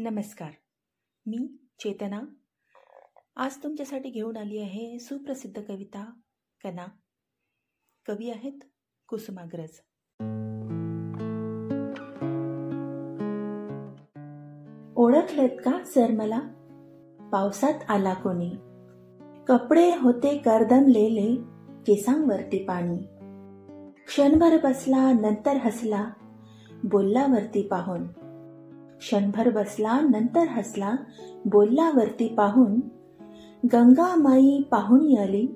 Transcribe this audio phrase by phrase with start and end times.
[0.00, 0.50] नमस्कार.
[1.26, 2.20] मी चेतना.
[3.36, 6.10] आज तुमच्यासाठी घेऊन आली आहे सुप्रसिद्ध कविता
[6.64, 6.86] कना.
[8.06, 8.52] कवी आहेत
[9.08, 9.70] कुसुमाग्रज.
[14.96, 16.40] ओळखलेत का सर मला?
[17.32, 18.50] पावसात आला कोणी?
[19.48, 21.34] कपडे होते करदमलेले
[21.86, 22.98] केसांवरती पाणी.
[24.06, 26.10] क्षणभर बसला नंतर हसला
[26.84, 28.27] बोलल्यावरती पाहून.
[28.98, 30.96] क्षणभर बसला नंतर हसला
[31.44, 32.80] बोलल्यावरती पाहून
[33.72, 35.46] गंगामाई पाहुणी आली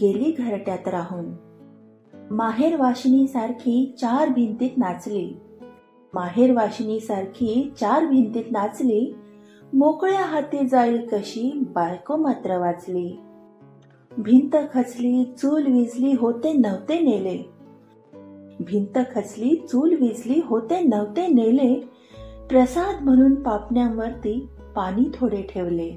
[0.00, 1.24] गेली घरट्यात राहून.
[2.30, 5.36] माहेर वाशिनी सारखी चार भिंतीत नाचली.
[6.14, 9.14] माहेर वाशिनी सारखी चार भिंतीत नाचली
[9.72, 13.20] मोकळ्या हाती जाईल कशी बायको मात्र वाचली.
[14.18, 17.50] भिंत खचली चूल विजली होते नव्हते नेले.
[18.60, 21.88] भिंत खचली चूल विजली होते नव्हते नेले
[22.50, 25.90] प्रसाद म्हणून पापण्यांवरती पाणी थोडे ठेवले.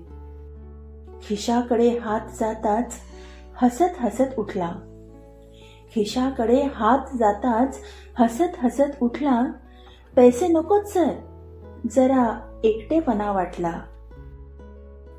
[1.24, 2.94] खिशाकडे हात जाताच
[3.62, 4.72] हसत हसत उठला.
[5.96, 7.78] खिशाकडे हात जाताच
[8.20, 9.44] हसत हसत उठला.
[10.16, 11.12] पैसे नकोच सर.
[11.92, 13.82] जरा एकटेपणा वाटला.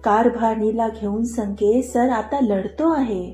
[0.04, 3.30] कारभारणीला घेऊन संगे सर आता लढतो आहे.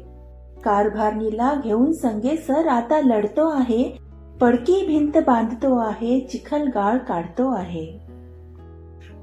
[0.64, 4.09] कारभारणीला घेऊन संगे सर आता लढतो आहे.
[4.40, 8.00] पडकी भिंत बांधतो आहे चिखल गाळ काढतो आहे.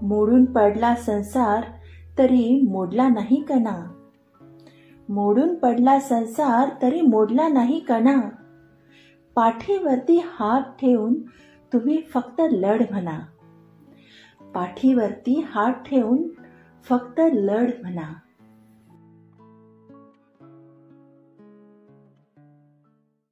[0.02, 1.64] मोडून पडला संसार
[2.18, 3.92] तरी मोडला नाही कणा.
[5.10, 8.30] मोडून पडला संसार तरी मोडला नाही कणा.
[9.36, 11.14] पाठीवरती हात ठेवून
[11.74, 13.20] तुम्ही फक्त लढ म्हणा.
[14.56, 16.28] पाठीवरती हात ठेवून
[16.90, 18.14] फक्त लढ म्हणा.